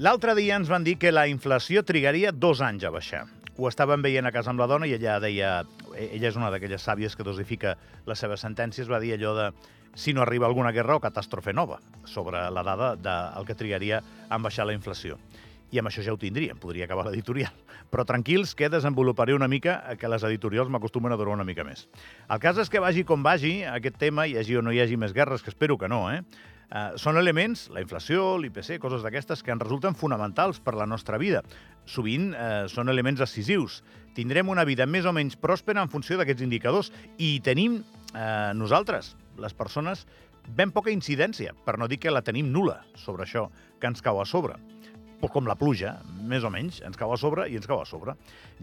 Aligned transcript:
L'altre 0.00 0.32
dia 0.32 0.56
ens 0.56 0.70
van 0.72 0.80
dir 0.80 0.94
que 0.96 1.10
la 1.12 1.26
inflació 1.28 1.82
trigaria 1.84 2.30
dos 2.32 2.62
anys 2.64 2.86
a 2.88 2.90
baixar. 2.94 3.26
Ho 3.60 3.66
estàvem 3.68 4.00
veient 4.00 4.24
a 4.24 4.30
casa 4.32 4.48
amb 4.48 4.62
la 4.62 4.68
dona 4.70 4.86
i 4.88 4.94
ella 4.96 5.18
deia... 5.20 5.50
Ella 5.92 6.30
és 6.30 6.36
una 6.38 6.48
d'aquelles 6.48 6.80
sàvies 6.80 7.12
que 7.12 7.26
dosifica 7.26 7.74
les 8.08 8.22
seves 8.22 8.40
sentències, 8.40 8.88
va 8.88 9.00
dir 9.02 9.10
allò 9.12 9.34
de 9.36 9.50
si 9.92 10.14
no 10.16 10.22
arriba 10.22 10.46
alguna 10.48 10.72
guerra 10.72 10.96
o 10.96 11.02
catàstrofe 11.04 11.52
nova 11.52 11.76
sobre 12.08 12.40
la 12.48 12.62
dada 12.64 12.94
del 12.96 13.44
que 13.44 13.58
trigaria 13.58 13.98
en 14.30 14.40
baixar 14.40 14.64
la 14.64 14.72
inflació. 14.72 15.18
I 15.68 15.82
amb 15.82 15.90
això 15.90 16.00
ja 16.06 16.14
ho 16.14 16.18
tindríem, 16.22 16.56
podria 16.62 16.86
acabar 16.88 17.04
l'editorial. 17.10 17.52
Però 17.92 18.06
tranquils, 18.08 18.54
que 18.56 18.70
desenvoluparé 18.72 19.36
una 19.36 19.50
mica, 19.52 19.82
que 20.00 20.08
les 20.08 20.24
editorials 20.24 20.72
m'acostumen 20.72 21.12
a 21.12 21.18
durar 21.20 21.34
una 21.36 21.44
mica 21.44 21.66
més. 21.66 21.90
El 22.30 22.40
cas 22.40 22.56
és 22.56 22.72
que 22.72 22.80
vagi 22.80 23.04
com 23.04 23.20
vagi, 23.26 23.58
aquest 23.68 24.00
tema, 24.00 24.24
hi 24.24 24.38
hagi 24.40 24.56
o 24.56 24.64
no 24.64 24.72
hi 24.72 24.80
hagi 24.80 24.96
més 24.96 25.12
guerres, 25.12 25.44
que 25.44 25.52
espero 25.52 25.76
que 25.76 25.92
no, 25.92 26.06
eh? 26.08 26.22
Uh, 26.70 26.94
són 27.02 27.18
elements, 27.18 27.64
la 27.74 27.82
inflació, 27.82 28.36
l'IPC, 28.38 28.76
coses 28.78 29.02
d'aquestes, 29.02 29.42
que 29.42 29.50
ens 29.50 29.62
resulten 29.62 29.96
fonamentals 29.98 30.62
per 30.62 30.76
la 30.78 30.86
nostra 30.86 31.18
vida. 31.18 31.42
Sovint 31.90 32.30
uh, 32.30 32.68
són 32.70 32.92
elements 32.92 33.18
decisius. 33.18 33.80
Tindrem 34.14 34.48
una 34.52 34.64
vida 34.68 34.86
més 34.86 35.06
o 35.06 35.14
menys 35.14 35.34
pròspera 35.34 35.82
en 35.82 35.90
funció 35.90 36.18
d'aquests 36.20 36.46
indicadors 36.46 36.92
i 37.18 37.38
tenim 37.42 37.80
uh, 37.82 38.52
nosaltres, 38.54 39.16
les 39.42 39.56
persones, 39.56 40.06
ben 40.56 40.70
poca 40.70 40.94
incidència, 40.94 41.56
per 41.66 41.76
no 41.78 41.90
dir 41.90 41.98
que 42.02 42.14
la 42.14 42.22
tenim 42.26 42.52
nula 42.54 42.80
sobre 42.98 43.26
això 43.26 43.48
que 43.80 43.90
ens 43.90 44.02
cau 44.02 44.22
a 44.22 44.26
sobre 44.26 44.58
com 45.28 45.44
la 45.44 45.56
pluja, 45.58 45.98
més 46.24 46.44
o 46.46 46.50
menys, 46.52 46.80
ens 46.86 46.96
cau 46.96 47.12
a 47.12 47.18
sobre 47.20 47.44
i 47.50 47.58
ens 47.58 47.66
cau 47.68 47.82
a 47.82 47.86
sobre. 47.88 48.14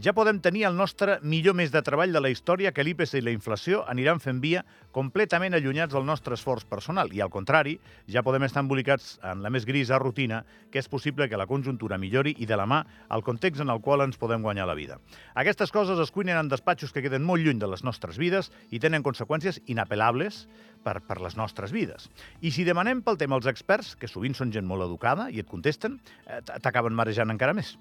Ja 0.01 0.13
podem 0.17 0.39
tenir 0.41 0.63
el 0.69 0.77
nostre 0.77 1.19
millor 1.21 1.53
mes 1.57 1.69
de 1.73 1.81
treball 1.85 2.13
de 2.13 2.21
la 2.21 2.31
història 2.33 2.71
que 2.73 2.85
l'IPC 2.85 3.19
i 3.19 3.23
la 3.25 3.33
inflació 3.35 3.83
aniran 3.91 4.21
fent 4.23 4.41
via 4.41 4.63
completament 4.95 5.53
allunyats 5.53 5.93
del 5.93 6.05
nostre 6.05 6.33
esforç 6.33 6.65
personal. 6.65 7.11
I 7.13 7.21
al 7.21 7.29
contrari, 7.33 7.75
ja 8.09 8.23
podem 8.25 8.47
estar 8.47 8.63
embolicats 8.65 9.17
en 9.21 9.43
la 9.45 9.51
més 9.53 9.67
grisa 9.69 9.99
rutina 10.01 10.43
que 10.71 10.81
és 10.81 10.89
possible 10.89 11.29
que 11.29 11.37
la 11.37 11.47
conjuntura 11.49 11.99
millori 12.01 12.33
i 12.41 12.49
de 12.49 12.57
la 12.57 12.65
mà 12.65 12.81
al 13.13 13.23
context 13.25 13.61
en 13.61 13.69
el 13.69 13.81
qual 13.81 14.01
ens 14.05 14.17
podem 14.17 14.41
guanyar 14.41 14.65
la 14.67 14.77
vida. 14.77 14.97
Aquestes 15.35 15.71
coses 15.71 15.99
es 16.01 16.11
cuinen 16.11 16.39
en 16.39 16.49
despatxos 16.49 16.93
que 16.93 17.03
queden 17.05 17.25
molt 17.27 17.45
lluny 17.45 17.61
de 17.61 17.69
les 17.69 17.83
nostres 17.85 18.17
vides 18.17 18.51
i 18.71 18.81
tenen 18.81 19.05
conseqüències 19.05 19.61
inapel·lables 19.67 20.45
per, 20.83 20.99
per 21.05 21.19
les 21.21 21.35
nostres 21.37 21.73
vides. 21.75 22.07
I 22.41 22.51
si 22.55 22.65
demanem 22.67 23.01
pel 23.05 23.19
tema 23.19 23.37
als 23.37 23.49
experts, 23.49 23.95
que 23.99 24.09
sovint 24.09 24.35
són 24.37 24.53
gent 24.55 24.67
molt 24.67 24.85
educada 24.85 25.27
i 25.33 25.41
et 25.43 25.49
contesten, 25.49 25.99
eh, 26.25 26.39
t'acaben 26.47 26.95
marejant 26.95 27.31
encara 27.33 27.55
més. 27.57 27.75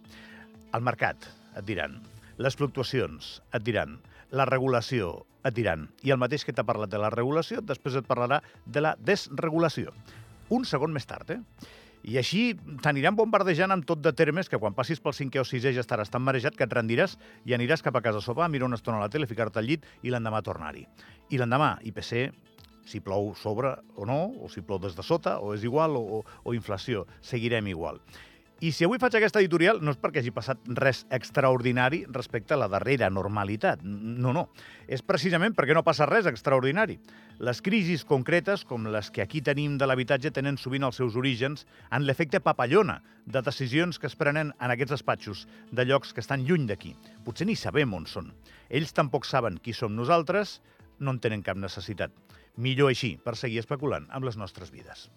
El 0.74 0.84
mercat, 0.86 1.28
et 1.56 1.64
diran. 1.66 1.96
Les 2.42 2.58
fluctuacions, 2.58 3.30
et 3.54 3.64
diran. 3.64 3.96
La 4.34 4.44
regulació, 4.48 5.24
et 5.46 5.54
diran. 5.56 5.86
I 6.04 6.12
el 6.12 6.20
mateix 6.20 6.44
que 6.44 6.52
t'ha 6.52 6.66
parlat 6.66 6.90
de 6.92 7.00
la 7.00 7.10
regulació, 7.14 7.62
després 7.62 7.96
et 7.96 8.06
parlarà 8.06 8.42
de 8.66 8.82
la 8.82 8.96
desregulació. 8.98 9.94
Un 10.52 10.66
segon 10.68 10.92
més 10.94 11.06
tard, 11.08 11.30
eh? 11.32 11.40
I 12.06 12.20
així 12.20 12.42
t'aniran 12.84 13.16
bombardejant 13.18 13.72
amb 13.74 13.86
tot 13.86 13.98
de 13.98 14.12
termes 14.14 14.46
que 14.46 14.60
quan 14.62 14.76
passis 14.76 15.00
pel 15.02 15.14
cinquè 15.16 15.40
o 15.40 15.46
sisè 15.48 15.72
ja 15.74 15.82
estaràs 15.82 16.12
tan 16.12 16.22
marejat 16.22 16.54
que 16.54 16.62
et 16.62 16.74
rendiràs 16.76 17.16
i 17.48 17.54
aniràs 17.56 17.82
cap 17.82 17.96
a 17.98 18.02
casa 18.04 18.20
a 18.22 18.22
sopar, 18.22 18.46
mirar 18.52 18.68
una 18.68 18.78
estona 18.78 19.00
a 19.00 19.06
la 19.06 19.10
tele, 19.10 19.26
ficar-te 19.26 19.58
al 19.58 19.66
llit 19.66 19.86
i 20.06 20.12
l'endemà 20.14 20.42
tornar-hi. 20.46 20.84
I 21.34 21.40
l'endemà, 21.40 21.72
IPC, 21.82 22.12
si 22.86 23.02
plou 23.02 23.32
sobre 23.34 23.74
o 23.98 24.06
no, 24.06 24.20
o 24.38 24.48
si 24.52 24.62
plou 24.62 24.78
des 24.78 24.94
de 24.94 25.02
sota, 25.02 25.40
o 25.42 25.50
és 25.56 25.66
igual, 25.66 25.98
o, 25.98 26.22
o 26.22 26.54
inflació, 26.54 27.08
seguirem 27.26 27.66
igual. 27.74 27.98
I 28.56 28.70
si 28.72 28.86
avui 28.86 28.96
faig 28.96 29.18
aquesta 29.18 29.42
editorial 29.42 29.82
no 29.84 29.92
és 29.92 29.98
perquè 30.00 30.22
hagi 30.22 30.30
passat 30.32 30.62
res 30.80 31.02
extraordinari 31.12 32.06
respecte 32.08 32.54
a 32.54 32.56
la 32.56 32.70
darrera 32.72 33.10
normalitat. 33.12 33.82
No, 33.84 34.32
no. 34.32 34.46
És 34.88 35.04
precisament 35.04 35.52
perquè 35.52 35.76
no 35.76 35.82
passa 35.84 36.06
res 36.08 36.24
extraordinari. 36.30 36.96
Les 37.36 37.60
crisis 37.60 38.06
concretes, 38.08 38.64
com 38.64 38.88
les 38.88 39.12
que 39.12 39.20
aquí 39.20 39.42
tenim 39.44 39.76
de 39.76 39.84
l'habitatge, 39.84 40.32
tenen 40.32 40.56
sovint 40.56 40.88
els 40.88 40.96
seus 40.96 41.20
orígens 41.20 41.66
en 41.92 42.08
l'efecte 42.08 42.40
papallona 42.40 43.02
de 43.26 43.44
decisions 43.44 44.00
que 44.00 44.08
es 44.08 44.16
prenen 44.16 44.54
en 44.56 44.72
aquests 44.72 44.96
despatxos 44.96 45.44
de 45.70 45.84
llocs 45.84 46.16
que 46.16 46.24
estan 46.24 46.48
lluny 46.48 46.64
d'aquí. 46.64 46.96
Potser 47.28 47.50
ni 47.50 47.60
sabem 47.60 47.92
on 47.92 48.08
són. 48.08 48.32
Ells 48.72 48.96
tampoc 48.96 49.28
saben 49.28 49.60
qui 49.60 49.76
som 49.76 49.92
nosaltres, 49.92 50.62
no 50.96 51.12
en 51.12 51.20
tenen 51.20 51.44
cap 51.44 51.60
necessitat. 51.60 52.08
Millor 52.56 52.88
així, 52.88 53.18
per 53.20 53.36
seguir 53.36 53.60
especulant 53.60 54.08
amb 54.08 54.24
les 54.24 54.40
nostres 54.40 54.72
vides. 54.72 55.10